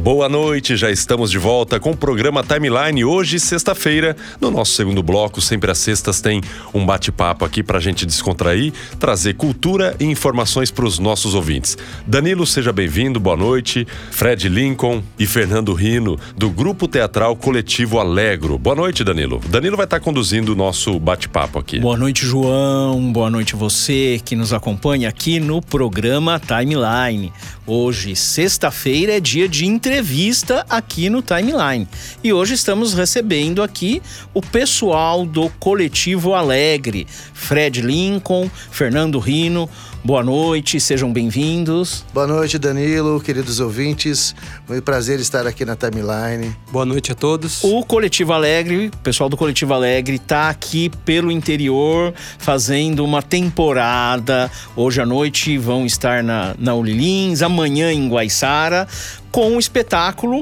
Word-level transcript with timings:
Boa 0.00 0.30
noite, 0.30 0.78
já 0.78 0.90
estamos 0.90 1.30
de 1.30 1.36
volta 1.36 1.78
com 1.78 1.90
o 1.90 1.96
programa 1.96 2.42
Timeline. 2.42 3.04
Hoje, 3.04 3.38
sexta-feira, 3.38 4.16
no 4.40 4.50
nosso 4.50 4.72
segundo 4.72 5.02
bloco, 5.02 5.42
sempre 5.42 5.70
às 5.70 5.76
sextas 5.76 6.22
tem 6.22 6.40
um 6.72 6.86
bate-papo 6.86 7.44
aqui 7.44 7.62
pra 7.62 7.78
gente 7.78 8.06
descontrair, 8.06 8.72
trazer 8.98 9.34
cultura 9.34 9.94
e 10.00 10.06
informações 10.06 10.70
para 10.70 10.86
os 10.86 10.98
nossos 10.98 11.34
ouvintes. 11.34 11.76
Danilo, 12.06 12.46
seja 12.46 12.72
bem-vindo, 12.72 13.20
boa 13.20 13.36
noite. 13.36 13.86
Fred 14.10 14.48
Lincoln 14.48 15.02
e 15.18 15.26
Fernando 15.26 15.74
Rino, 15.74 16.18
do 16.34 16.48
Grupo 16.48 16.88
Teatral 16.88 17.36
Coletivo 17.36 17.98
Alegro. 17.98 18.56
Boa 18.56 18.74
noite, 18.74 19.04
Danilo. 19.04 19.38
Danilo 19.50 19.76
vai 19.76 19.84
estar 19.84 20.00
conduzindo 20.00 20.52
o 20.52 20.56
nosso 20.56 20.98
bate-papo 20.98 21.58
aqui. 21.58 21.78
Boa 21.78 21.98
noite, 21.98 22.24
João. 22.24 23.12
Boa 23.12 23.28
noite 23.28 23.54
você 23.54 24.18
que 24.24 24.34
nos 24.34 24.54
acompanha 24.54 25.10
aqui 25.10 25.38
no 25.38 25.60
programa 25.60 26.40
Timeline. 26.40 27.30
Hoje, 27.66 28.16
sexta-feira, 28.16 29.18
é 29.18 29.20
dia 29.20 29.46
de 29.46 29.66
entrevista 29.90 30.64
aqui 30.70 31.10
no 31.10 31.20
Timeline. 31.20 31.88
E 32.22 32.32
hoje 32.32 32.54
estamos 32.54 32.94
recebendo 32.94 33.60
aqui 33.60 34.00
o 34.32 34.40
pessoal 34.40 35.26
do 35.26 35.50
Coletivo 35.58 36.32
Alegre. 36.32 37.08
Fred 37.34 37.82
Lincoln, 37.82 38.48
Fernando 38.70 39.18
Rino. 39.18 39.68
Boa 40.02 40.22
noite, 40.22 40.80
sejam 40.80 41.12
bem-vindos. 41.12 42.06
Boa 42.14 42.26
noite, 42.26 42.58
Danilo, 42.58 43.20
queridos 43.20 43.60
ouvintes. 43.60 44.34
Muito 44.66 44.82
prazer 44.82 45.20
estar 45.20 45.46
aqui 45.46 45.62
na 45.62 45.76
Timeline. 45.76 46.56
Boa 46.72 46.86
noite 46.86 47.12
a 47.12 47.14
todos. 47.14 47.62
O 47.62 47.84
Coletivo 47.84 48.32
Alegre, 48.32 48.86
o 48.86 48.96
pessoal 48.98 49.28
do 49.28 49.36
Coletivo 49.36 49.74
Alegre 49.74 50.16
está 50.16 50.48
aqui 50.48 50.88
pelo 51.04 51.30
interior 51.30 52.14
fazendo 52.38 53.04
uma 53.04 53.20
temporada. 53.20 54.50
Hoje 54.74 55.02
à 55.02 55.06
noite 55.06 55.58
vão 55.58 55.84
estar 55.84 56.22
na, 56.22 56.54
na 56.58 56.74
Ulilins, 56.74 57.42
amanhã 57.42 57.92
em 57.92 58.08
Guaiçara, 58.08 58.88
com 59.30 59.54
o 59.54 59.58
espetáculo 59.58 60.40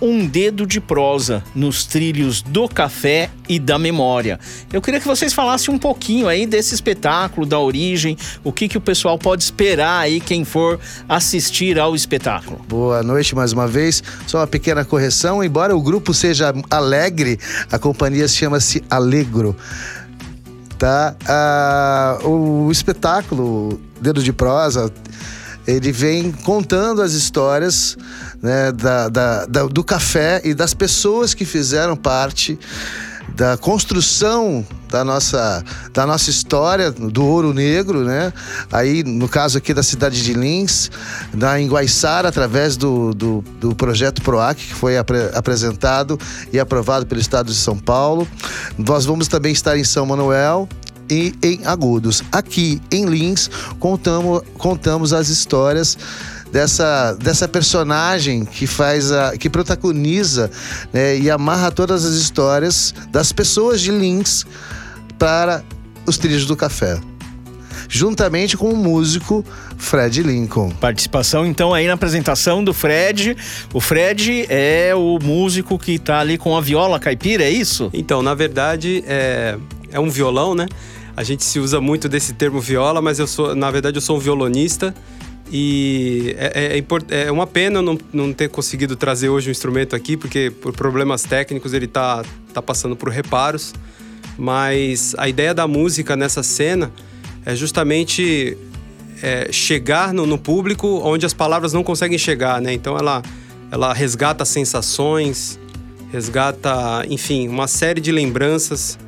um 0.00 0.26
dedo 0.26 0.66
de 0.66 0.80
prosa 0.80 1.42
nos 1.54 1.84
trilhos 1.84 2.42
do 2.42 2.68
café 2.68 3.30
e 3.48 3.58
da 3.58 3.78
memória. 3.78 4.38
Eu 4.72 4.80
queria 4.80 5.00
que 5.00 5.06
vocês 5.06 5.32
falassem 5.32 5.72
um 5.74 5.78
pouquinho 5.78 6.28
aí 6.28 6.46
desse 6.46 6.74
espetáculo, 6.74 7.46
da 7.46 7.58
origem, 7.58 8.16
o 8.44 8.52
que, 8.52 8.68
que 8.68 8.78
o 8.78 8.80
pessoal 8.80 9.18
pode 9.18 9.42
esperar 9.42 10.00
aí 10.00 10.20
quem 10.20 10.44
for 10.44 10.78
assistir 11.08 11.78
ao 11.78 11.94
espetáculo. 11.94 12.60
Boa 12.68 13.02
noite 13.02 13.34
mais 13.34 13.52
uma 13.52 13.66
vez. 13.66 14.02
Só 14.26 14.38
uma 14.38 14.46
pequena 14.46 14.84
correção, 14.84 15.42
embora 15.42 15.76
o 15.76 15.82
grupo 15.82 16.14
seja 16.14 16.54
alegre, 16.70 17.38
a 17.70 17.78
companhia 17.78 18.28
chama-se 18.28 18.82
Alegro. 18.88 19.56
Tá? 20.78 21.16
Ah, 21.26 22.18
o 22.22 22.70
espetáculo 22.70 23.80
Dedo 24.00 24.22
de 24.22 24.32
Prosa 24.32 24.92
ele 25.68 25.92
vem 25.92 26.32
contando 26.32 27.02
as 27.02 27.12
histórias 27.12 27.94
né, 28.42 28.72
da, 28.72 29.08
da, 29.08 29.46
da, 29.46 29.66
do 29.66 29.82
café 29.82 30.40
e 30.44 30.54
das 30.54 30.74
pessoas 30.74 31.34
que 31.34 31.44
fizeram 31.44 31.96
parte 31.96 32.58
da 33.34 33.56
construção 33.56 34.66
da 34.88 35.04
nossa, 35.04 35.62
da 35.92 36.06
nossa 36.06 36.30
história 36.30 36.90
do 36.90 37.24
ouro 37.24 37.52
negro, 37.52 38.02
né? 38.02 38.32
Aí, 38.72 39.04
no 39.04 39.28
caso 39.28 39.58
aqui 39.58 39.74
da 39.74 39.82
cidade 39.82 40.22
de 40.24 40.32
Lins, 40.32 40.90
da 41.32 41.60
Enguaiçara, 41.60 42.28
através 42.28 42.76
do, 42.76 43.12
do, 43.14 43.44
do 43.60 43.74
projeto 43.74 44.22
PROAC, 44.22 44.56
que 44.56 44.74
foi 44.74 44.96
apre, 44.96 45.30
apresentado 45.34 46.18
e 46.52 46.58
aprovado 46.58 47.06
pelo 47.06 47.20
Estado 47.20 47.46
de 47.46 47.54
São 47.54 47.78
Paulo. 47.78 48.26
Nós 48.76 49.04
vamos 49.04 49.28
também 49.28 49.52
estar 49.52 49.76
em 49.76 49.84
São 49.84 50.06
Manuel, 50.06 50.68
e 51.10 51.34
em 51.42 51.64
Agudos. 51.64 52.22
Aqui 52.30 52.80
em 52.90 53.06
Lins, 53.06 53.50
contamos, 53.78 54.42
contamos 54.58 55.12
as 55.12 55.28
histórias 55.28 55.96
dessa, 56.52 57.12
dessa 57.14 57.46
personagem 57.46 58.44
que 58.44 58.66
faz 58.66 59.12
a, 59.12 59.36
que 59.36 59.48
protagoniza 59.48 60.50
né, 60.92 61.18
e 61.18 61.30
amarra 61.30 61.70
todas 61.70 62.04
as 62.04 62.14
histórias 62.14 62.94
das 63.10 63.32
pessoas 63.32 63.80
de 63.80 63.90
Lins 63.90 64.44
para 65.18 65.62
os 66.06 66.16
trilhos 66.16 66.46
do 66.46 66.56
café. 66.56 66.98
Juntamente 67.88 68.56
com 68.56 68.70
o 68.70 68.76
músico 68.76 69.44
Fred 69.78 70.22
Lincoln. 70.22 70.70
Participação 70.70 71.46
então 71.46 71.72
aí 71.72 71.86
na 71.86 71.94
apresentação 71.94 72.62
do 72.62 72.74
Fred. 72.74 73.36
O 73.72 73.80
Fred 73.80 74.46
é 74.50 74.94
o 74.94 75.18
músico 75.22 75.78
que 75.78 75.92
está 75.92 76.20
ali 76.20 76.36
com 76.36 76.54
a 76.54 76.60
viola 76.60 76.98
caipira, 77.00 77.44
é 77.44 77.50
isso? 77.50 77.88
Então, 77.94 78.22
na 78.22 78.34
verdade, 78.34 79.02
é, 79.06 79.56
é 79.90 79.98
um 79.98 80.10
violão, 80.10 80.54
né? 80.54 80.66
A 81.16 81.22
gente 81.22 81.42
se 81.44 81.58
usa 81.58 81.80
muito 81.80 82.08
desse 82.08 82.34
termo 82.34 82.60
viola, 82.60 83.00
mas 83.00 83.18
eu 83.18 83.26
sou, 83.26 83.54
na 83.54 83.70
verdade, 83.70 83.96
eu 83.96 84.02
sou 84.02 84.16
um 84.16 84.20
violonista. 84.20 84.94
E 85.50 86.34
é, 86.38 86.76
é, 87.10 87.22
é 87.26 87.32
uma 87.32 87.46
pena 87.46 87.80
não, 87.80 87.98
não 88.12 88.32
ter 88.32 88.50
conseguido 88.50 88.96
trazer 88.96 89.28
hoje 89.28 89.48
o 89.48 89.48
um 89.48 89.52
instrumento 89.52 89.96
aqui, 89.96 90.16
porque 90.16 90.50
por 90.50 90.74
problemas 90.74 91.22
técnicos 91.22 91.72
ele 91.72 91.86
tá, 91.86 92.22
tá 92.52 92.60
passando 92.60 92.94
por 92.94 93.08
reparos. 93.08 93.74
Mas 94.36 95.14
a 95.18 95.28
ideia 95.28 95.52
da 95.52 95.66
música 95.66 96.14
nessa 96.14 96.42
cena 96.42 96.92
é 97.44 97.56
justamente 97.56 98.56
é, 99.22 99.50
chegar 99.50 100.12
no, 100.12 100.26
no, 100.26 100.38
público 100.38 101.00
onde 101.04 101.26
as 101.26 101.32
palavras 101.32 101.72
não 101.72 101.82
conseguem 101.82 102.18
chegar, 102.18 102.60
né? 102.60 102.72
Então 102.72 102.96
ela, 102.96 103.22
ela 103.70 103.92
resgata 103.92 104.44
sensações, 104.44 105.58
resgata, 106.12 107.04
enfim, 107.08 107.48
uma 107.48 107.66
série 107.66 108.00
de 108.00 108.12
lembranças 108.12 108.98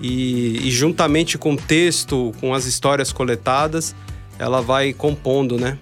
e, 0.00 0.66
e, 0.66 0.70
juntamente 0.70 1.38
com 1.38 1.54
o 1.54 1.56
texto, 1.56 2.32
com 2.40 2.54
as 2.54 2.64
histórias 2.64 3.12
coletadas, 3.12 3.94
ela 4.38 4.60
vai 4.60 4.92
compondo, 4.92 5.58
né? 5.58 5.78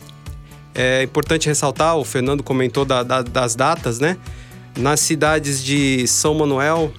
É 0.75 1.03
importante 1.03 1.47
ressaltar, 1.49 1.97
o 1.97 2.05
Fernando 2.05 2.43
comentou 2.43 2.84
da, 2.84 3.03
da, 3.03 3.22
das 3.22 3.55
datas, 3.55 3.99
né? 3.99 4.16
Nas 4.78 5.00
cidades 5.00 5.62
de 5.62 6.06
São 6.06 6.34
Manuel, 6.34 6.93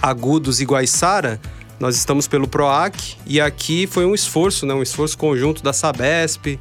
Agudos 0.00 0.60
e 0.60 0.64
Guaiçara, 0.64 1.40
nós 1.78 1.96
estamos 1.96 2.26
pelo 2.26 2.48
PROAC 2.48 3.16
e 3.26 3.40
aqui 3.40 3.86
foi 3.86 4.04
um 4.04 4.14
esforço, 4.14 4.66
né? 4.66 4.74
Um 4.74 4.82
esforço 4.82 5.16
conjunto 5.16 5.62
da 5.62 5.72
Sabesp, 5.72 6.58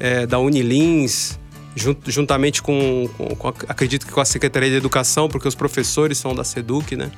é, 0.00 0.26
da 0.26 0.38
Unilins, 0.38 1.38
juntamente 2.06 2.62
com, 2.62 3.08
com, 3.16 3.36
com, 3.36 3.48
acredito 3.68 4.06
que 4.06 4.12
com 4.12 4.20
a 4.20 4.24
Secretaria 4.24 4.70
de 4.70 4.76
Educação, 4.76 5.28
porque 5.28 5.46
os 5.46 5.54
professores 5.54 6.18
são 6.18 6.34
da 6.34 6.44
SEDUC, 6.44 6.96
né? 6.96 7.10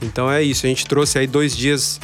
Então 0.00 0.30
é 0.30 0.42
isso, 0.42 0.66
a 0.66 0.68
gente 0.68 0.86
trouxe 0.86 1.18
aí 1.18 1.26
dois 1.26 1.56
dias 1.56 1.98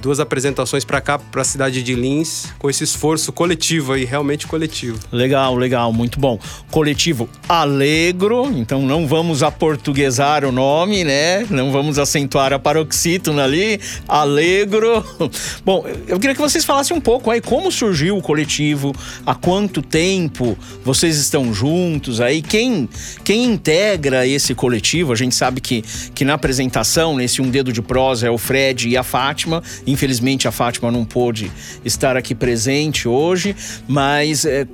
duas 0.00 0.20
apresentações 0.20 0.84
para 0.84 1.00
cá, 1.00 1.18
para 1.18 1.42
a 1.42 1.44
cidade 1.44 1.82
de 1.82 1.94
Lins, 1.94 2.46
com 2.58 2.70
esse 2.70 2.84
esforço 2.84 3.32
coletivo 3.32 3.92
aí, 3.92 4.04
realmente 4.04 4.46
coletivo. 4.46 4.98
Legal, 5.12 5.54
legal, 5.56 5.92
muito 5.92 6.18
bom. 6.18 6.38
Coletivo 6.70 7.28
Alegro, 7.48 8.46
então 8.56 8.82
não 8.82 9.06
vamos 9.06 9.42
aportuguesar 9.42 10.44
o 10.44 10.52
nome, 10.52 11.04
né? 11.04 11.46
Não 11.50 11.72
vamos 11.72 11.98
acentuar 11.98 12.52
a 12.52 12.58
paroxítona 12.58 13.44
ali. 13.44 13.80
Alegro. 14.06 15.04
Bom, 15.64 15.84
eu 16.06 16.18
queria 16.18 16.34
que 16.34 16.40
vocês 16.40 16.64
falassem 16.64 16.96
um 16.96 17.00
pouco 17.00 17.30
aí 17.30 17.40
como 17.40 17.70
surgiu 17.70 18.16
o 18.16 18.22
coletivo, 18.22 18.94
há 19.26 19.34
quanto 19.34 19.82
tempo 19.82 20.56
vocês 20.84 21.16
estão 21.16 21.52
juntos 21.52 22.20
aí, 22.20 22.40
quem, 22.42 22.88
quem 23.24 23.44
integra 23.44 24.26
esse 24.26 24.54
coletivo? 24.54 25.12
A 25.12 25.16
gente 25.16 25.34
sabe 25.34 25.60
que, 25.60 25.82
que 26.14 26.24
na 26.24 26.34
apresentação, 26.34 27.16
nesse 27.16 27.42
Um 27.42 27.50
Dedo 27.50 27.72
de 27.72 27.82
Prosa, 27.82 28.26
é 28.26 28.30
o 28.30 28.38
Fred 28.38 28.88
e 28.88 28.96
a 28.96 29.02
Fátima 29.02 29.62
Infelizmente 29.90 30.46
a 30.46 30.52
Fátima 30.52 30.90
não 30.90 31.04
pôde 31.04 31.50
estar 31.84 32.16
aqui 32.16 32.34
presente 32.34 33.08
hoje, 33.08 33.56
mas 33.86 34.44
é, 34.44 34.66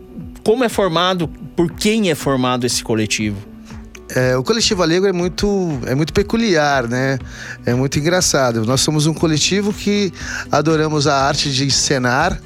como 0.43 0.65
é 0.65 0.69
formado, 0.69 1.29
por 1.57 1.71
quem 1.71 2.11
é 2.11 2.15
formado 2.15 2.67
esse 2.67 2.83
coletivo? 2.83 3.37
É, 4.15 4.37
o 4.37 4.43
coletivo 4.43 4.83
Alegro 4.83 5.09
é 5.09 5.13
muito, 5.13 5.79
é 5.87 5.95
muito 5.95 6.13
peculiar, 6.13 6.87
né? 6.87 7.19
É 7.65 7.75
muito 7.75 7.99
engraçado. 7.99 8.65
Nós 8.65 8.81
somos 8.81 9.07
um 9.07 9.15
coletivo 9.15 9.73
que 9.73 10.13
adoramos 10.53 11.07
a 11.07 11.27
arte 11.27 11.51
de 11.51 11.65
encenar 11.65 12.39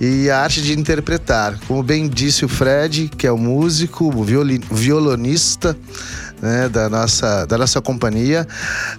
e 0.00 0.30
a 0.30 0.40
arte 0.40 0.62
de 0.62 0.72
interpretar. 0.78 1.58
Como 1.66 1.82
bem 1.82 2.08
disse 2.08 2.44
o 2.44 2.48
Fred, 2.48 3.10
que 3.16 3.26
é 3.26 3.32
o 3.32 3.38
músico, 3.38 4.06
o 4.08 4.74
violonista, 4.74 5.76
né, 6.40 6.68
da, 6.68 6.88
nossa, 6.88 7.46
da 7.46 7.58
nossa 7.58 7.80
companhia. 7.80 8.46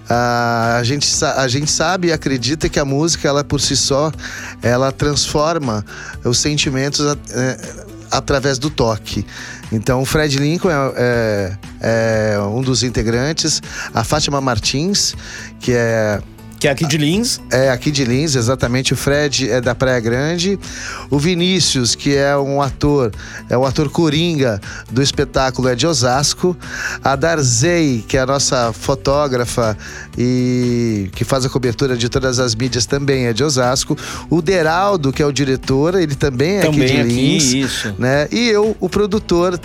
a, 0.09 0.81
gente, 0.83 1.07
a 1.23 1.47
gente 1.47 1.71
sabe 1.71 2.07
e 2.07 2.11
acredita 2.11 2.69
que 2.69 2.79
a 2.79 2.85
música, 2.85 3.27
ela 3.27 3.43
por 3.43 3.61
si 3.61 3.75
só, 3.75 4.11
ela 4.61 4.91
transforma 4.91 5.85
os 6.23 6.39
sentimentos 6.39 6.99
é, 7.31 7.57
através 8.11 8.57
do 8.57 8.69
toque. 8.69 9.25
Então, 9.71 10.01
o 10.01 10.05
Fred 10.05 10.37
Lincoln 10.37 10.69
é, 10.69 11.57
é, 11.81 12.33
é 12.35 12.39
um 12.39 12.61
dos 12.61 12.83
integrantes, 12.83 13.61
a 13.93 14.03
Fátima 14.03 14.39
Martins, 14.39 15.13
que 15.59 15.73
é 15.73 16.21
que 16.59 16.67
é 16.67 16.71
aqui 16.71 16.85
de 16.85 16.97
Lins? 16.97 17.39
É, 17.51 17.69
aqui 17.69 17.91
de 17.91 18.03
Lins, 18.03 18.35
exatamente. 18.35 18.93
O 18.93 18.97
Fred 18.97 19.49
é 19.49 19.61
da 19.61 19.75
Praia 19.75 19.99
Grande. 19.99 20.59
O 21.09 21.19
Vinícius, 21.19 21.95
que 21.95 22.15
é 22.15 22.35
um 22.37 22.61
ator, 22.61 23.11
é 23.49 23.57
o 23.57 23.65
ator 23.65 23.89
coringa 23.89 24.59
do 24.91 25.01
espetáculo, 25.01 25.67
é 25.67 25.75
de 25.75 25.85
Osasco. 25.85 26.57
A 27.03 27.15
Darzei, 27.15 28.03
que 28.07 28.17
é 28.17 28.21
a 28.21 28.25
nossa 28.25 28.73
fotógrafa 28.73 29.77
e 30.17 31.09
que 31.13 31.23
faz 31.23 31.45
a 31.45 31.49
cobertura 31.49 31.95
de 31.95 32.09
todas 32.09 32.39
as 32.39 32.55
mídias, 32.55 32.85
também 32.85 33.25
é 33.25 33.33
de 33.33 33.43
Osasco. 33.43 33.97
O 34.29 34.41
Deraldo, 34.41 35.13
que 35.13 35.21
é 35.21 35.25
o 35.25 35.31
diretor, 35.31 35.95
ele 35.95 36.15
também 36.15 36.57
é 36.57 36.61
também 36.61 36.83
aqui 36.83 36.95
de 36.95 37.03
Lins. 37.03 37.49
Aqui, 37.49 37.59
isso. 37.61 37.95
Né? 37.99 38.27
E 38.31 38.47
eu, 38.47 38.75
o 38.79 38.89
produtor 38.89 39.59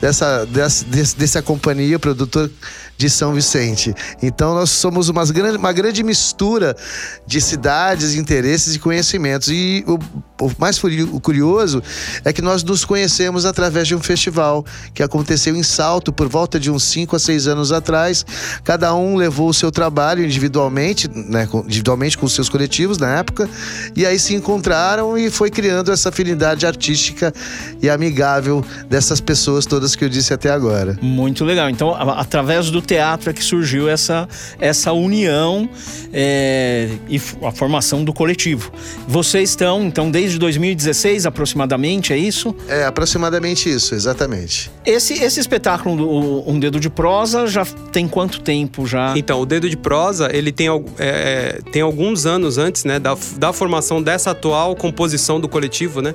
dessa, 0.00 0.46
dessa, 0.46 0.84
desse, 0.84 1.16
dessa 1.16 1.42
companhia, 1.42 1.98
produtor 1.98 2.50
de 2.98 3.08
São 3.08 3.32
Vicente. 3.32 3.94
Então 4.20 4.54
nós 4.54 4.70
somos 4.70 5.08
uma 5.08 5.24
grande, 5.24 5.56
uma 5.56 5.72
grande 5.72 6.02
mistura 6.02 6.76
de 7.24 7.40
cidades, 7.40 8.14
interesses 8.14 8.74
e 8.74 8.78
conhecimentos. 8.80 9.48
E 9.48 9.84
o, 9.86 9.98
o 10.44 10.50
mais 10.58 10.80
curioso 11.22 11.80
é 12.24 12.32
que 12.32 12.42
nós 12.42 12.64
nos 12.64 12.84
conhecemos 12.84 13.46
através 13.46 13.86
de 13.86 13.94
um 13.94 14.00
festival 14.00 14.66
que 14.92 15.02
aconteceu 15.02 15.54
em 15.54 15.62
Salto 15.62 16.12
por 16.12 16.28
volta 16.28 16.58
de 16.58 16.72
uns 16.72 16.82
5 16.82 17.14
a 17.14 17.18
6 17.20 17.46
anos 17.46 17.70
atrás. 17.70 18.26
Cada 18.64 18.92
um 18.96 19.14
levou 19.14 19.48
o 19.48 19.54
seu 19.54 19.70
trabalho 19.70 20.24
individualmente, 20.24 21.08
né, 21.08 21.48
individualmente 21.64 22.18
com 22.18 22.26
seus 22.26 22.48
coletivos 22.48 22.98
na 22.98 23.18
época, 23.18 23.48
e 23.94 24.04
aí 24.04 24.18
se 24.18 24.34
encontraram 24.34 25.16
e 25.16 25.30
foi 25.30 25.50
criando 25.50 25.92
essa 25.92 26.08
afinidade 26.08 26.66
artística 26.66 27.32
e 27.80 27.88
amigável 27.88 28.64
dessas 28.88 29.20
pessoas 29.20 29.66
todas 29.66 29.94
que 29.94 30.04
eu 30.04 30.08
disse 30.08 30.34
até 30.34 30.50
agora. 30.50 30.98
Muito 31.00 31.44
legal. 31.44 31.70
Então, 31.70 31.94
através 31.94 32.70
do 32.70 32.87
teatro 32.88 33.28
é 33.30 33.32
que 33.32 33.44
surgiu 33.44 33.88
essa, 33.88 34.26
essa 34.58 34.92
união 34.92 35.68
é, 36.12 36.88
e 37.08 37.20
a 37.42 37.52
formação 37.52 38.02
do 38.02 38.12
coletivo. 38.12 38.72
Vocês 39.06 39.50
estão, 39.50 39.84
então, 39.84 40.10
desde 40.10 40.38
2016 40.38 41.26
aproximadamente, 41.26 42.12
é 42.12 42.16
isso? 42.16 42.54
É, 42.66 42.84
aproximadamente 42.84 43.68
isso, 43.68 43.94
exatamente. 43.94 44.70
Esse, 44.86 45.14
esse 45.14 45.38
espetáculo, 45.38 46.48
Um 46.50 46.58
Dedo 46.58 46.80
de 46.80 46.88
Prosa, 46.88 47.46
já 47.46 47.64
tem 47.92 48.08
quanto 48.08 48.40
tempo 48.40 48.86
já? 48.86 49.16
Então, 49.16 49.40
o 49.40 49.46
Dedo 49.46 49.68
de 49.68 49.76
Prosa, 49.76 50.30
ele 50.32 50.50
tem, 50.50 50.68
é, 50.68 50.78
é, 50.98 51.60
tem 51.70 51.82
alguns 51.82 52.24
anos 52.24 52.56
antes, 52.56 52.84
né, 52.84 52.98
da, 52.98 53.16
da 53.36 53.52
formação 53.52 54.02
dessa 54.02 54.30
atual 54.30 54.74
composição 54.74 55.38
do 55.38 55.48
coletivo, 55.48 56.00
né? 56.00 56.14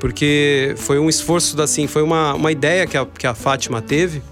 Porque 0.00 0.74
foi 0.76 0.98
um 0.98 1.08
esforço, 1.08 1.60
assim, 1.60 1.86
foi 1.86 2.02
uma, 2.02 2.34
uma 2.34 2.52
ideia 2.52 2.86
que 2.86 2.96
a, 2.96 3.04
que 3.04 3.26
a 3.26 3.34
Fátima 3.34 3.82
teve 3.82 4.22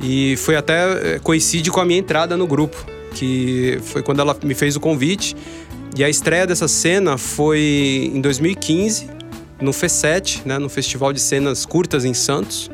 e 0.00 0.36
foi 0.36 0.56
até 0.56 1.14
é, 1.14 1.18
coincide 1.18 1.70
com 1.70 1.80
a 1.80 1.84
minha 1.84 1.98
entrada 1.98 2.36
no 2.36 2.46
grupo, 2.46 2.76
que 3.14 3.78
foi 3.82 4.02
quando 4.02 4.20
ela 4.20 4.36
me 4.42 4.54
fez 4.54 4.76
o 4.76 4.80
convite. 4.80 5.36
E 5.96 6.04
a 6.04 6.08
estreia 6.08 6.46
dessa 6.46 6.68
cena 6.68 7.16
foi 7.16 8.10
em 8.14 8.20
2015, 8.20 9.08
no 9.60 9.72
FESET, 9.72 10.42
né, 10.44 10.58
no 10.58 10.68
Festival 10.68 11.12
de 11.12 11.20
Cenas 11.20 11.64
Curtas 11.64 12.04
em 12.04 12.12
Santos, 12.12 12.70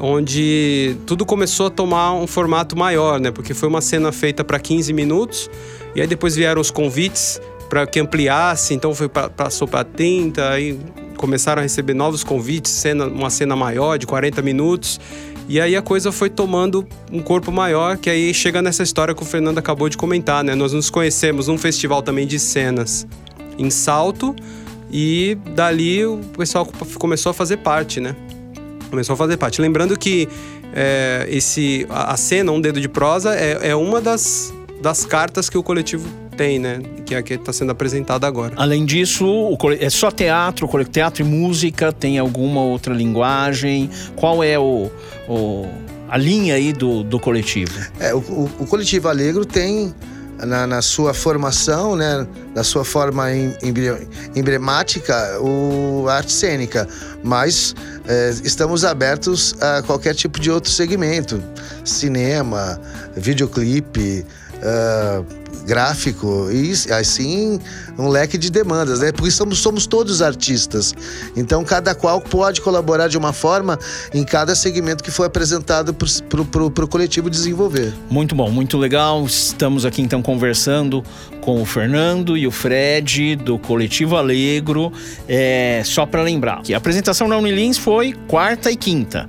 onde 0.00 0.96
tudo 1.06 1.24
começou 1.24 1.66
a 1.66 1.70
tomar 1.70 2.14
um 2.14 2.26
formato 2.26 2.76
maior, 2.76 3.20
né, 3.20 3.30
porque 3.30 3.54
foi 3.54 3.68
uma 3.68 3.80
cena 3.80 4.10
feita 4.10 4.42
para 4.42 4.58
15 4.58 4.92
minutos, 4.92 5.48
e 5.94 6.00
aí 6.00 6.06
depois 6.08 6.34
vieram 6.34 6.60
os 6.60 6.72
convites 6.72 7.40
para 7.70 7.86
que 7.86 8.00
ampliasse, 8.00 8.74
então 8.74 8.92
foi 8.92 9.08
passou 9.08 9.68
para 9.68 9.84
30, 9.84 10.50
aí 10.50 10.78
começaram 11.16 11.60
a 11.60 11.62
receber 11.62 11.94
novos 11.94 12.24
convites, 12.24 12.72
cena, 12.72 13.06
uma 13.06 13.30
cena 13.30 13.56
maior 13.56 13.96
de 13.96 14.06
40 14.06 14.42
minutos. 14.42 15.00
E 15.48 15.60
aí 15.60 15.76
a 15.76 15.82
coisa 15.82 16.10
foi 16.10 16.30
tomando 16.30 16.86
um 17.12 17.20
corpo 17.20 17.52
maior, 17.52 17.98
que 17.98 18.08
aí 18.08 18.32
chega 18.32 18.62
nessa 18.62 18.82
história 18.82 19.14
que 19.14 19.22
o 19.22 19.26
Fernando 19.26 19.58
acabou 19.58 19.88
de 19.88 19.96
comentar, 19.96 20.42
né? 20.42 20.54
Nós 20.54 20.72
nos 20.72 20.88
conhecemos 20.88 21.48
num 21.48 21.58
festival 21.58 22.02
também 22.02 22.26
de 22.26 22.38
cenas 22.38 23.06
em 23.58 23.68
Salto 23.68 24.34
e 24.90 25.36
dali 25.54 26.04
o 26.04 26.18
pessoal 26.36 26.66
começou 26.98 27.30
a 27.30 27.34
fazer 27.34 27.58
parte, 27.58 28.00
né? 28.00 28.16
Começou 28.88 29.14
a 29.14 29.16
fazer 29.16 29.36
parte. 29.36 29.60
Lembrando 29.60 29.98
que 29.98 30.28
é, 30.72 31.26
esse, 31.28 31.86
a, 31.90 32.16
cena 32.16 32.50
Um 32.50 32.60
Dedo 32.60 32.80
de 32.80 32.88
Prosa 32.88 33.34
é, 33.34 33.70
é 33.70 33.76
uma 33.76 34.00
das, 34.00 34.52
das 34.80 35.04
cartas 35.04 35.50
que 35.50 35.58
o 35.58 35.62
coletivo 35.62 36.08
tem, 36.34 36.58
né? 36.58 36.80
Que 37.06 37.14
é 37.14 37.18
a 37.18 37.22
que 37.22 37.34
está 37.34 37.52
sendo 37.52 37.72
apresentada 37.72 38.26
agora. 38.26 38.52
Além 38.56 38.84
disso, 38.84 39.26
o, 39.26 39.56
é 39.78 39.90
só 39.90 40.10
teatro, 40.10 40.68
teatro 40.84 41.22
e 41.22 41.24
música, 41.24 41.92
tem 41.92 42.18
alguma 42.18 42.60
outra 42.60 42.92
linguagem? 42.92 43.90
Qual 44.16 44.42
é 44.42 44.58
o, 44.58 44.90
o 45.28 45.66
a 46.08 46.16
linha 46.16 46.54
aí 46.54 46.72
do, 46.72 47.02
do 47.02 47.18
coletivo? 47.18 47.72
É, 47.98 48.14
o, 48.14 48.18
o, 48.18 48.50
o 48.60 48.66
coletivo 48.66 49.08
Alegro 49.08 49.44
tem 49.44 49.94
na, 50.38 50.66
na, 50.66 50.82
sua 50.82 51.14
formação, 51.14 51.96
né, 51.96 52.26
na 52.54 52.64
sua 52.64 52.84
forma 52.84 53.32
em, 53.32 53.54
emblemática, 54.34 55.40
o 55.40 56.06
arte 56.08 56.32
cênica, 56.32 56.86
mas 57.22 57.74
é, 58.06 58.30
estamos 58.42 58.84
abertos 58.84 59.54
a 59.60 59.82
qualquer 59.82 60.14
tipo 60.14 60.40
de 60.40 60.50
outro 60.50 60.70
segmento, 60.70 61.42
cinema, 61.84 62.80
videoclipe, 63.16 64.24
uh, 64.56 65.43
gráfico 65.64 66.48
e 66.52 66.72
assim 66.92 67.58
um 67.98 68.08
leque 68.08 68.36
de 68.36 68.50
demandas, 68.50 69.00
né? 69.00 69.12
Porque 69.12 69.30
somos, 69.30 69.58
somos 69.58 69.86
todos 69.86 70.20
artistas. 70.20 70.94
Então 71.36 71.64
cada 71.64 71.94
qual 71.94 72.20
pode 72.20 72.60
colaborar 72.60 73.08
de 73.08 73.16
uma 73.16 73.32
forma 73.32 73.78
em 74.12 74.24
cada 74.24 74.54
segmento 74.54 75.02
que 75.02 75.10
foi 75.10 75.26
apresentado 75.26 75.94
para 75.94 76.84
o 76.84 76.88
coletivo 76.88 77.30
desenvolver. 77.30 77.92
Muito 78.10 78.34
bom, 78.34 78.50
muito 78.50 78.76
legal. 78.76 79.24
Estamos 79.24 79.84
aqui 79.84 80.02
então 80.02 80.22
conversando 80.22 81.02
com 81.40 81.60
o 81.60 81.64
Fernando 81.64 82.36
e 82.36 82.46
o 82.46 82.50
Fred 82.50 83.36
do 83.36 83.58
Coletivo 83.58 84.16
Alegro. 84.16 84.92
É, 85.28 85.82
só 85.84 86.06
para 86.06 86.22
lembrar 86.22 86.62
que 86.62 86.74
a 86.74 86.78
apresentação 86.78 87.28
na 87.28 87.36
Unilins 87.36 87.78
foi 87.78 88.14
quarta 88.26 88.70
e 88.70 88.76
quinta. 88.76 89.28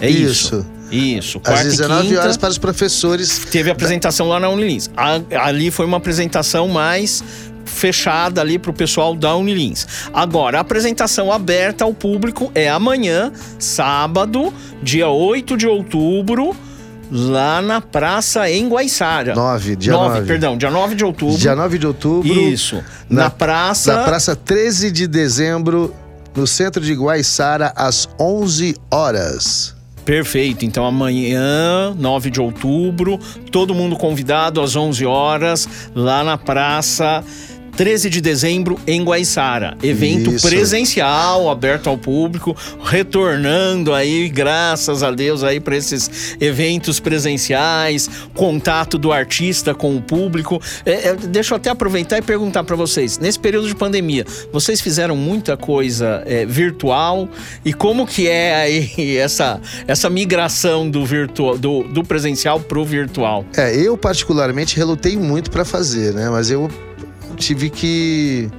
É 0.00 0.08
isso. 0.08 0.56
isso. 0.58 0.75
Isso, 0.90 1.40
quarta 1.40 1.62
Às 1.62 1.76
19 1.76 2.08
quinta, 2.08 2.20
horas 2.20 2.36
para 2.36 2.50
os 2.50 2.58
professores. 2.58 3.38
Teve 3.50 3.70
apresentação 3.70 4.28
lá 4.28 4.38
na 4.38 4.48
Unilins. 4.48 4.88
ali 5.40 5.70
foi 5.70 5.86
uma 5.86 5.96
apresentação 5.96 6.68
mais 6.68 7.22
fechada 7.64 8.40
ali 8.40 8.58
para 8.58 8.70
o 8.70 8.74
pessoal 8.74 9.14
da 9.14 9.34
Unilins. 9.36 9.86
Agora, 10.14 10.58
a 10.58 10.60
apresentação 10.60 11.30
aberta 11.32 11.84
ao 11.84 11.92
público 11.92 12.50
é 12.54 12.68
amanhã, 12.68 13.32
sábado, 13.58 14.52
dia 14.82 15.08
8 15.08 15.56
de 15.56 15.66
outubro, 15.66 16.56
lá 17.10 17.60
na 17.60 17.80
praça 17.80 18.48
em 18.50 18.68
Guaiçara. 18.68 19.34
9, 19.34 19.76
dia 19.76 19.92
9. 19.92 20.08
9. 20.14 20.26
Perdão, 20.26 20.56
dia 20.56 20.70
9 20.70 20.94
de 20.94 21.04
outubro. 21.04 21.36
Dia 21.36 21.54
9 21.54 21.78
de 21.78 21.86
outubro. 21.86 22.32
Isso. 22.32 22.82
Na, 23.08 23.24
na 23.24 23.30
praça. 23.30 23.94
Na 23.94 24.04
praça 24.04 24.34
13 24.34 24.90
de 24.90 25.06
dezembro, 25.06 25.94
no 26.34 26.46
centro 26.46 26.82
de 26.82 26.94
Guaiçara, 26.94 27.72
às 27.76 28.08
11 28.18 28.76
horas. 28.90 29.75
Perfeito. 30.06 30.64
Então 30.64 30.86
amanhã, 30.86 31.92
9 31.98 32.30
de 32.30 32.40
outubro, 32.40 33.18
todo 33.50 33.74
mundo 33.74 33.96
convidado 33.96 34.60
às 34.60 34.76
11 34.76 35.04
horas 35.04 35.68
lá 35.92 36.22
na 36.22 36.38
praça 36.38 37.24
13 37.76 38.08
de 38.08 38.20
dezembro 38.22 38.78
em 38.86 39.04
Guaiçara. 39.04 39.76
Evento 39.82 40.32
Isso. 40.32 40.48
presencial, 40.48 41.50
aberto 41.50 41.88
ao 41.88 41.98
público, 41.98 42.56
retornando 42.82 43.92
aí, 43.92 44.28
graças 44.30 45.02
a 45.02 45.10
Deus, 45.10 45.44
aí 45.44 45.60
para 45.60 45.76
esses 45.76 46.36
eventos 46.40 46.98
presenciais, 46.98 48.08
contato 48.34 48.96
do 48.96 49.12
artista 49.12 49.74
com 49.74 49.94
o 49.94 50.00
público. 50.00 50.60
É, 50.86 51.08
é, 51.08 51.14
deixa 51.14 51.52
eu 51.52 51.56
até 51.56 51.68
aproveitar 51.68 52.16
e 52.16 52.22
perguntar 52.22 52.64
para 52.64 52.76
vocês, 52.76 53.18
nesse 53.18 53.38
período 53.38 53.68
de 53.68 53.74
pandemia, 53.74 54.24
vocês 54.50 54.80
fizeram 54.80 55.14
muita 55.14 55.56
coisa 55.56 56.22
é, 56.24 56.46
virtual 56.46 57.28
e 57.62 57.74
como 57.74 58.06
que 58.06 58.26
é 58.26 58.54
aí 58.54 59.16
essa, 59.18 59.60
essa 59.86 60.08
migração 60.08 60.88
do 60.88 61.04
virtual, 61.04 61.58
do, 61.58 61.82
do 61.82 62.02
presencial 62.02 62.58
pro 62.58 62.84
virtual? 62.84 63.44
É, 63.54 63.76
eu 63.76 63.98
particularmente 63.98 64.76
relutei 64.76 65.16
muito 65.16 65.50
para 65.50 65.64
fazer, 65.64 66.14
né? 66.14 66.30
Mas 66.30 66.50
eu 66.50 66.70
tive 67.36 67.70
que 67.70 68.50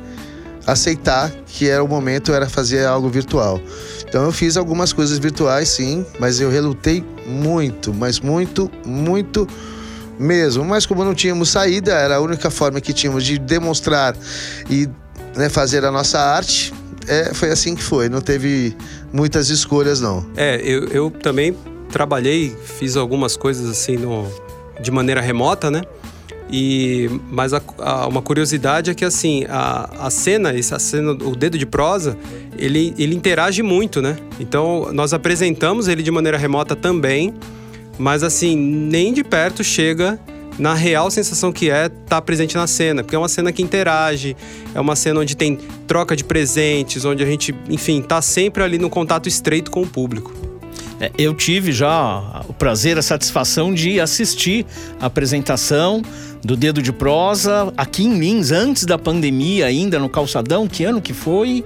aceitar 0.65 1.31
que 1.45 1.69
era 1.69 1.83
o 1.83 1.87
momento 1.87 2.33
era 2.33 2.47
fazer 2.47 2.85
algo 2.85 3.09
virtual. 3.09 3.59
Então 4.07 4.23
eu 4.23 4.31
fiz 4.31 4.57
algumas 4.57 4.93
coisas 4.93 5.17
virtuais, 5.17 5.69
sim, 5.69 6.05
mas 6.19 6.39
eu 6.39 6.49
relutei 6.49 7.03
muito, 7.25 7.93
mas 7.93 8.19
muito, 8.19 8.69
muito 8.85 9.47
mesmo. 10.19 10.63
Mas 10.63 10.85
como 10.85 11.03
não 11.03 11.15
tínhamos 11.15 11.49
saída, 11.49 11.93
era 11.93 12.15
a 12.17 12.19
única 12.19 12.49
forma 12.49 12.79
que 12.79 12.93
tínhamos 12.93 13.23
de 13.23 13.37
demonstrar 13.37 14.15
e 14.69 14.87
né, 15.35 15.49
fazer 15.49 15.83
a 15.85 15.91
nossa 15.91 16.19
arte. 16.19 16.73
É, 17.07 17.33
foi 17.33 17.49
assim 17.49 17.73
que 17.73 17.81
foi, 17.81 18.09
não 18.09 18.19
teve 18.19 18.75
muitas 19.13 19.49
escolhas, 19.49 20.01
não. 20.01 20.25
É, 20.35 20.57
eu, 20.61 20.87
eu 20.89 21.09
também 21.09 21.55
trabalhei, 21.89 22.55
fiz 22.77 22.97
algumas 22.97 23.37
coisas 23.37 23.69
assim 23.69 23.95
no, 23.95 24.27
de 24.81 24.91
maneira 24.91 25.21
remota, 25.21 25.71
né? 25.71 25.81
E, 26.49 27.09
mas 27.29 27.53
a, 27.53 27.61
a, 27.79 28.07
uma 28.07 28.21
curiosidade 28.21 28.89
é 28.89 28.93
que 28.93 29.03
assim 29.03 29.45
a, 29.49 30.07
a 30.07 30.09
cena, 30.09 30.57
essa 30.57 30.79
cena, 30.79 31.11
o 31.11 31.35
dedo 31.35 31.57
de 31.57 31.65
prosa, 31.65 32.17
ele, 32.57 32.93
ele 32.97 33.15
interage 33.15 33.61
muito, 33.61 34.01
né? 34.01 34.17
Então 34.39 34.89
nós 34.93 35.13
apresentamos 35.13 35.87
ele 35.87 36.01
de 36.01 36.11
maneira 36.11 36.37
remota 36.37 36.75
também, 36.75 37.33
mas 37.97 38.23
assim 38.23 38.55
nem 38.55 39.13
de 39.13 39.23
perto 39.23 39.63
chega 39.63 40.19
na 40.57 40.73
real 40.73 41.11
sensação 41.11 41.51
que 41.51 41.69
é 41.69 41.85
estar 41.85 41.97
tá 42.07 42.21
presente 42.21 42.55
na 42.55 42.65
cena, 42.65 43.03
porque 43.03 43.15
é 43.15 43.19
uma 43.19 43.29
cena 43.29 43.51
que 43.51 43.61
interage, 43.61 44.35
é 44.73 44.79
uma 44.79 44.95
cena 44.95 45.19
onde 45.19 45.35
tem 45.35 45.57
troca 45.85 46.15
de 46.15 46.23
presentes, 46.23 47.05
onde 47.05 47.23
a 47.23 47.25
gente, 47.25 47.53
enfim, 47.69 48.01
tá 48.01 48.21
sempre 48.21 48.63
ali 48.63 48.77
no 48.77 48.89
contato 48.89 49.27
estreito 49.27 49.69
com 49.69 49.83
o 49.83 49.87
público. 49.87 50.46
É, 50.99 51.11
eu 51.17 51.33
tive 51.33 51.71
já 51.71 52.43
o 52.47 52.53
prazer, 52.53 52.97
a 52.97 53.01
satisfação 53.01 53.73
de 53.73 53.99
assistir 53.99 54.65
a 54.99 55.05
apresentação 55.05 56.01
do 56.43 56.55
Dedo 56.55 56.81
de 56.81 56.91
Prosa 56.91 57.71
aqui 57.77 58.03
em 58.03 58.17
Lins, 58.17 58.51
antes 58.51 58.85
da 58.85 58.97
pandemia 58.97 59.65
ainda, 59.65 59.99
no 59.99 60.09
Calçadão. 60.09 60.67
Que 60.67 60.83
ano 60.83 61.01
que 61.01 61.13
foi? 61.13 61.63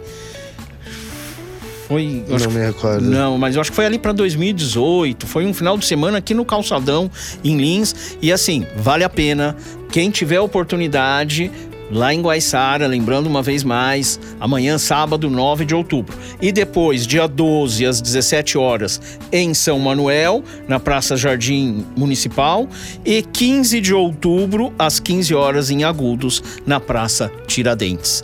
Foi. 1.88 2.24
Não 2.28 2.52
me 2.52 2.66
recordo. 2.66 3.06
Não, 3.06 3.38
mas 3.38 3.56
eu 3.56 3.62
acho 3.62 3.70
que 3.70 3.76
foi 3.76 3.86
ali 3.86 4.00
para 4.00 4.14
2018. 4.14 5.28
Foi 5.28 5.46
um 5.46 5.54
final 5.54 5.78
de 5.78 5.86
semana 5.86 6.20
aqui 6.20 6.34
no 6.34 6.46
Calçadão, 6.46 7.12
em 7.44 7.58
Lins. 7.58 8.18
E 8.22 8.32
assim, 8.32 8.66
vale 8.78 9.04
a 9.04 9.10
pena. 9.10 9.56
Quem 9.92 10.10
tiver 10.10 10.40
oportunidade, 10.40 11.52
lá 11.92 12.14
em 12.14 12.22
Guaiçara, 12.22 12.88
lembrando 12.88 13.28
uma 13.28 13.42
vez 13.42 13.64
mais, 13.64 14.20
amanhã, 14.40 14.78
sábado, 14.78 15.30
9 15.30 15.66
de 15.66 15.76
outubro. 15.76 16.18
E 16.42 16.52
depois, 16.52 17.06
dia 17.06 17.28
12, 17.28 17.86
às 17.86 18.02
17 18.02 18.58
horas, 18.58 19.02
em 19.32 19.54
São 19.54 19.78
Manuel, 19.78 20.44
na 20.68 20.80
Praça 20.80 21.16
Jardim 21.16 21.86
Municipal. 21.96 22.68
E 23.06 23.22
15 23.22 23.82
de 23.82 23.94
outubro, 23.94 24.74
às 24.80 25.00
15 25.00 25.36
horas, 25.36 25.70
em 25.70 25.84
Agudos, 25.84 26.42
na 26.66 26.80
Praça 26.80 27.32
Tiradentes. 27.46 28.24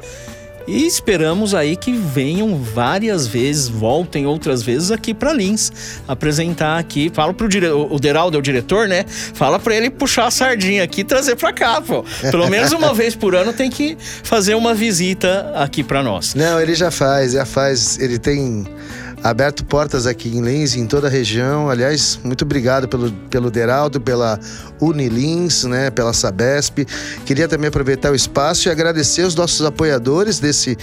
E 0.67 0.85
esperamos 0.85 1.55
aí 1.55 1.77
que 1.77 1.93
venham 1.93 2.57
várias 2.57 3.25
vezes, 3.25 3.69
voltem 3.69 4.25
outras 4.25 4.61
vezes 4.61 4.91
aqui 4.91 5.13
para 5.13 5.31
Lins 5.31 5.71
apresentar 6.05 6.77
aqui. 6.77 7.09
Fala 7.13 7.33
pro 7.33 7.47
dire... 7.47 7.67
o 7.69 7.97
Deraldo 7.97 8.35
é 8.35 8.39
o 8.39 8.43
diretor, 8.43 8.87
né? 8.87 9.05
Fala 9.07 9.57
para 9.59 9.75
ele 9.75 9.89
puxar 9.89 10.27
a 10.27 10.31
sardinha 10.31 10.83
aqui 10.83 11.01
e 11.01 11.03
trazer 11.05 11.37
para 11.37 11.53
cá, 11.53 11.79
pô. 11.79 12.03
Pelo 12.29 12.49
menos 12.49 12.73
uma 12.73 12.93
vez 12.93 13.15
por 13.15 13.33
ano 13.33 13.53
tem 13.53 13.69
que 13.69 13.97
fazer 14.23 14.55
uma 14.55 14.73
visita 14.73 15.53
aqui 15.55 15.83
para 15.83 16.03
nós. 16.03 16.35
Não, 16.35 16.59
ele 16.59 16.75
já 16.75 16.91
faz, 16.91 17.31
já 17.31 17.45
faz. 17.45 17.97
Ele 17.97 18.19
tem 18.19 18.67
aberto 19.23 19.65
portas 19.65 20.05
aqui 20.05 20.29
em 20.29 20.41
Lins, 20.41 20.75
em 20.75 20.85
toda 20.85 21.07
a 21.07 21.09
região. 21.09 21.69
Aliás, 21.69 22.19
muito 22.23 22.43
obrigado 22.43 22.87
pelo, 22.87 23.11
pelo 23.29 23.49
Deraldo, 23.51 23.99
pela 23.99 24.39
Unilins, 24.79 25.63
né, 25.63 25.89
pela 25.89 26.13
Sabesp. 26.13 26.85
Queria 27.25 27.47
também 27.47 27.67
aproveitar 27.67 28.11
o 28.11 28.15
espaço 28.15 28.67
e 28.67 28.71
agradecer 28.71 29.23
os 29.23 29.35
nossos 29.35 29.65
apoiadores 29.65 30.39
desse, 30.39 30.77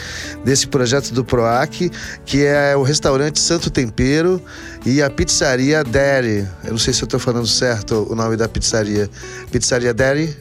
desse 0.44 0.66
projeto 0.66 1.12
do 1.12 1.24
PROAC, 1.24 1.90
que 2.24 2.44
é 2.44 2.76
o 2.76 2.82
restaurante 2.82 3.40
Santo 3.40 3.70
Tempero 3.70 4.42
e 4.84 5.00
a 5.02 5.08
pizzaria 5.08 5.82
Dairy. 5.84 6.46
Eu 6.64 6.72
não 6.72 6.78
sei 6.78 6.92
se 6.92 7.02
eu 7.02 7.06
estou 7.06 7.20
falando 7.20 7.46
certo 7.46 8.06
o 8.10 8.14
nome 8.14 8.36
da 8.36 8.48
pizzaria. 8.48 9.08
Pizzaria 9.50 9.94
Dairy? 9.94 10.36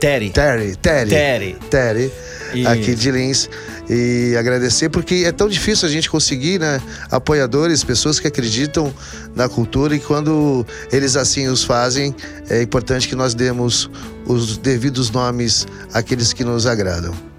Terry. 0.00 0.30
Terry, 0.30 0.76
Terry. 0.76 1.10
Terry. 1.10 1.56
Terry, 1.70 2.12
E- 2.54 2.66
aqui 2.66 2.94
de 2.94 3.10
Lins. 3.10 3.48
E 3.88 4.34
agradecer, 4.36 4.88
porque 4.88 5.22
é 5.26 5.32
tão 5.32 5.48
difícil 5.48 5.88
a 5.88 5.90
gente 5.90 6.10
conseguir, 6.10 6.58
né? 6.58 6.80
Apoiadores, 7.10 7.84
pessoas 7.84 8.18
que 8.18 8.26
acreditam 8.26 8.92
na 9.34 9.48
cultura 9.48 9.94
e 9.94 10.00
quando 10.00 10.66
eles 10.90 11.16
assim 11.16 11.46
os 11.46 11.62
fazem, 11.62 12.14
é 12.48 12.60
importante 12.62 13.06
que 13.06 13.14
nós 13.14 13.34
demos 13.34 13.88
os 14.26 14.58
devidos 14.58 15.10
nomes 15.10 15.66
àqueles 15.92 16.32
que 16.32 16.42
nos 16.42 16.66
agradam. 16.66 17.35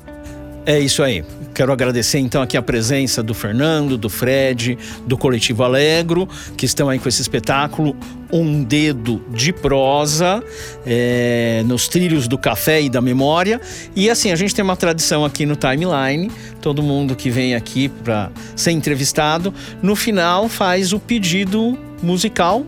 É 0.68 0.78
isso 0.78 1.02
aí. 1.02 1.24
Quero 1.56 1.72
agradecer 1.72 2.20
então 2.20 2.42
aqui 2.42 2.58
a 2.58 2.62
presença 2.62 3.24
do 3.24 3.34
Fernando, 3.34 3.98
do 3.98 4.10
Fred, 4.10 4.78
do 5.08 5.18
Coletivo 5.18 5.64
Alegro, 5.64 6.28
que 6.58 6.66
estão 6.66 6.90
aí 6.90 7.00
com 7.00 7.08
esse 7.08 7.22
espetáculo 7.22 7.96
Um 8.30 8.66
Dedo 8.66 9.24
de 9.30 9.54
Prosa, 9.54 10.44
é, 10.86 11.64
nos 11.66 11.88
trilhos 11.88 12.28
do 12.28 12.38
café 12.38 12.82
e 12.82 12.90
da 12.90 13.00
memória. 13.00 13.62
E 13.96 14.10
assim, 14.10 14.30
a 14.30 14.36
gente 14.36 14.54
tem 14.54 14.62
uma 14.62 14.76
tradição 14.76 15.24
aqui 15.24 15.46
no 15.46 15.56
Timeline, 15.56 16.30
todo 16.62 16.84
mundo 16.84 17.16
que 17.16 17.30
vem 17.30 17.56
aqui 17.56 17.88
para 17.88 18.30
ser 18.54 18.72
entrevistado, 18.72 19.54
no 19.82 19.96
final 19.96 20.50
faz 20.50 20.92
o 20.92 21.00
pedido 21.00 21.80
musical 22.04 22.66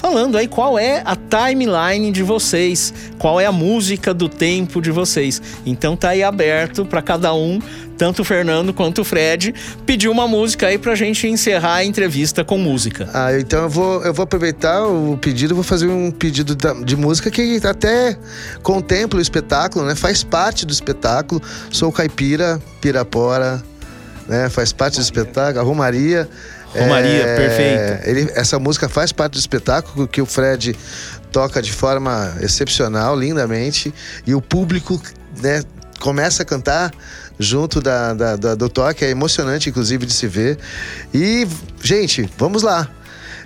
falando 0.00 0.38
aí 0.38 0.48
qual 0.48 0.78
é 0.78 1.02
a 1.04 1.14
timeline 1.14 2.10
de 2.10 2.22
vocês, 2.22 2.92
qual 3.18 3.38
é 3.38 3.44
a 3.44 3.52
música 3.52 4.14
do 4.14 4.30
tempo 4.30 4.80
de 4.80 4.90
vocês. 4.90 5.42
Então 5.66 5.94
tá 5.94 6.10
aí 6.10 6.22
aberto 6.22 6.86
para 6.86 7.02
cada 7.02 7.34
um, 7.34 7.60
tanto 7.98 8.22
o 8.22 8.24
Fernando 8.24 8.72
quanto 8.72 9.02
o 9.02 9.04
Fred, 9.04 9.54
pedir 9.84 10.08
uma 10.08 10.26
música 10.26 10.68
aí 10.68 10.78
pra 10.78 10.94
gente 10.94 11.28
encerrar 11.28 11.74
a 11.74 11.84
entrevista 11.84 12.42
com 12.42 12.56
música. 12.56 13.10
Ah, 13.12 13.38
então 13.38 13.64
eu 13.64 13.68
vou, 13.68 14.02
eu 14.02 14.14
vou 14.14 14.24
aproveitar 14.24 14.86
o 14.86 15.18
pedido, 15.18 15.54
vou 15.54 15.62
fazer 15.62 15.86
um 15.86 16.10
pedido 16.10 16.56
de 16.82 16.96
música 16.96 17.30
que 17.30 17.60
até 17.62 18.16
contempla 18.62 19.18
o 19.18 19.22
espetáculo, 19.22 19.84
né? 19.84 19.94
Faz 19.94 20.24
parte 20.24 20.64
do 20.64 20.72
espetáculo. 20.72 21.42
Sou 21.70 21.92
caipira, 21.92 22.58
pirapora, 22.80 23.62
né? 24.26 24.48
Faz 24.48 24.72
parte 24.72 24.96
do 24.96 25.02
espetáculo. 25.02 25.60
A 25.60 25.62
Romaria. 25.62 26.26
Romaria, 26.74 27.24
perfeito. 27.36 28.08
ele- 28.08 28.32
essa 28.34 28.58
música 28.58 28.88
faz 28.88 29.12
parte 29.12 29.32
do 29.32 29.38
espetáculo 29.38 30.06
que 30.06 30.22
o 30.22 30.26
Fred 30.26 30.76
toca 31.32 31.60
de 31.60 31.72
forma 31.72 32.34
excepcional, 32.40 33.18
lindamente, 33.18 33.92
e 34.26 34.34
o 34.34 34.40
público, 34.40 35.00
né? 35.42 35.62
Começa 36.00 36.42
a 36.42 36.46
cantar 36.46 36.90
junto 37.38 37.80
da, 37.80 38.14
da- 38.14 38.36
da- 38.36 38.54
do 38.54 38.68
toque, 38.68 39.04
é 39.04 39.10
emocionante, 39.10 39.68
inclusive, 39.68 40.06
de 40.06 40.12
se 40.12 40.26
ver. 40.26 40.58
E, 41.12 41.46
gente, 41.82 42.28
vamos 42.38 42.62
lá. 42.62 42.88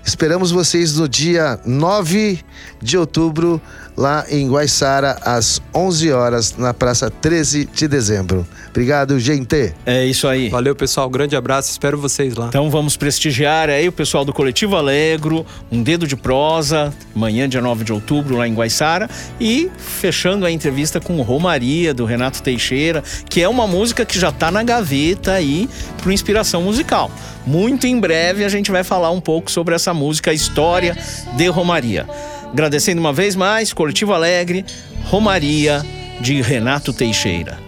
Esperamos 0.04 0.50
vocês 0.50 0.96
no 0.96 1.08
dia 1.08 1.58
9 1.64 2.38
de 2.80 2.98
outubro, 2.98 3.60
lá 3.96 4.26
em 4.28 4.48
Guaiçara, 4.48 5.16
às 5.22 5.62
11 5.74 6.12
horas, 6.12 6.56
na 6.58 6.74
Praça 6.74 7.10
13 7.10 7.64
de 7.72 7.88
dezembro. 7.88 8.46
Obrigado, 8.68 9.18
gente. 9.18 9.72
É 9.86 10.04
isso 10.04 10.28
aí. 10.28 10.50
Valeu, 10.50 10.74
pessoal. 10.74 11.08
Grande 11.08 11.34
abraço. 11.34 11.70
Espero 11.70 11.96
vocês 11.96 12.34
lá. 12.34 12.48
Então 12.48 12.70
vamos 12.70 12.96
prestigiar 12.96 13.70
aí 13.70 13.88
o 13.88 13.92
pessoal 13.92 14.24
do 14.24 14.32
Coletivo 14.32 14.76
Alegro, 14.76 15.46
um 15.72 15.82
dedo 15.82 16.06
de 16.06 16.16
prosa, 16.16 16.92
amanhã, 17.14 17.48
dia 17.48 17.62
9 17.62 17.84
de 17.84 17.92
outubro, 17.92 18.36
lá 18.36 18.46
em 18.46 18.54
Guaiçara. 18.54 19.08
E 19.40 19.70
fechando 19.78 20.44
a 20.44 20.50
entrevista 20.50 21.00
com 21.00 21.22
Romaria, 21.22 21.94
do 21.94 22.04
Renato 22.04 22.42
Teixeira, 22.42 23.02
que 23.28 23.40
é 23.40 23.48
uma 23.48 23.66
música 23.66 24.04
que 24.04 24.18
já 24.18 24.30
tá 24.30 24.50
na 24.50 24.62
gaveta 24.62 25.32
aí 25.32 25.68
para 26.02 26.12
inspiração 26.12 26.62
musical. 26.62 27.10
Muito 27.46 27.86
em 27.86 28.00
breve 28.00 28.44
a 28.44 28.48
gente 28.48 28.70
vai 28.70 28.82
falar 28.82 29.10
um 29.10 29.20
pouco 29.20 29.50
sobre 29.50 29.74
essa 29.74 29.92
música, 29.92 30.32
história 30.32 30.96
de 31.36 31.46
Romaria. 31.48 32.06
Agradecendo 32.50 33.00
uma 33.00 33.12
vez 33.12 33.36
mais, 33.36 33.72
Coletivo 33.72 34.12
Alegre, 34.12 34.64
Romaria, 35.04 35.82
de 36.20 36.40
Renato 36.40 36.92
Teixeira. 36.92 37.58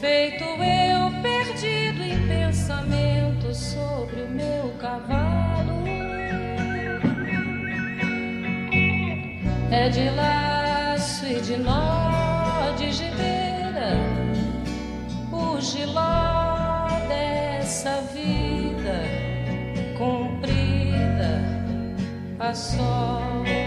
Feito 0.00 0.42
eu 0.42 1.22
perdido 1.22 2.02
em 2.02 2.26
pensamento 2.26 3.54
sobre 3.54 4.22
o 4.22 4.28
meu 4.30 4.72
cavalo. 4.80 5.84
É 9.70 9.88
de 9.88 10.10
laço 10.10 11.26
e 11.26 11.40
de 11.40 11.56
nó 11.58 12.72
de 12.76 12.90
gibeira, 12.92 13.96
o 15.30 15.60
giló 15.60 16.23
a 22.44 22.52
sol. 22.54 23.63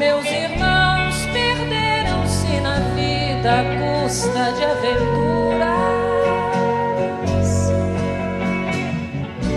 Meus 0.00 0.24
irmãos 0.24 1.14
perderam-se 1.30 2.60
na 2.62 2.78
vida 2.94 3.60
à 3.60 3.64
custa 3.76 4.50
de 4.52 4.64
aventuras. 4.64 5.60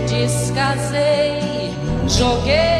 Descasei, 0.06 1.72
joguei, 2.06 2.73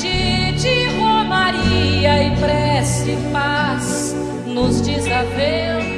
de 0.00 0.86
romaria 0.96 2.22
e 2.22 2.36
prece 2.36 3.16
paz 3.32 4.14
nos 4.46 4.80
desaventos. 4.80 5.97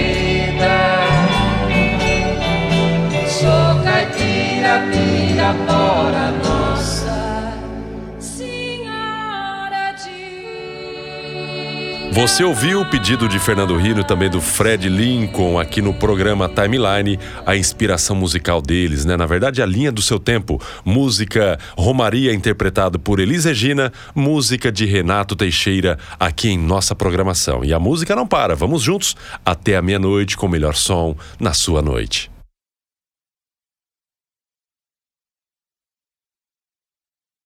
Você 12.21 12.43
ouviu 12.43 12.81
o 12.81 12.85
pedido 12.85 13.27
de 13.27 13.39
Fernando 13.39 13.75
Rino 13.75 14.01
e 14.01 14.03
também 14.03 14.29
do 14.29 14.39
Fred 14.39 14.87
Lincoln 14.87 15.57
aqui 15.57 15.81
no 15.81 15.91
programa 15.93 16.47
Timeline, 16.47 17.17
a 17.45 17.55
inspiração 17.55 18.15
musical 18.15 18.61
deles, 18.61 19.05
né? 19.05 19.17
Na 19.17 19.25
verdade, 19.25 19.61
a 19.61 19.65
linha 19.65 19.91
do 19.91 20.01
seu 20.01 20.19
tempo. 20.19 20.61
Música 20.85 21.57
Romaria, 21.75 22.31
interpretado 22.31 22.99
por 22.99 23.19
Elis 23.19 23.45
Regina, 23.45 23.91
música 24.13 24.71
de 24.71 24.85
Renato 24.85 25.35
Teixeira 25.35 25.97
aqui 26.19 26.49
em 26.49 26.57
nossa 26.59 26.93
programação. 26.93 27.65
E 27.65 27.73
a 27.73 27.79
música 27.79 28.15
não 28.15 28.27
para, 28.27 28.55
vamos 28.55 28.83
juntos 28.83 29.15
até 29.45 29.75
a 29.75 29.81
meia-noite 29.81 30.37
com 30.37 30.45
o 30.45 30.49
melhor 30.49 30.75
som 30.75 31.15
na 31.39 31.53
sua 31.53 31.81
noite. 31.81 32.29